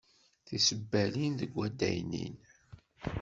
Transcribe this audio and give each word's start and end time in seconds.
Tisebbalin 0.45 1.31
deg 1.39 1.51
waddaynin. 1.55 2.33